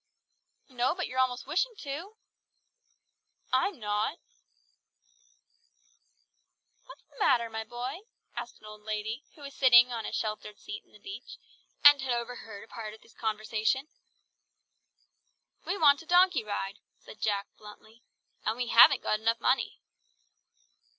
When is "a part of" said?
12.63-13.01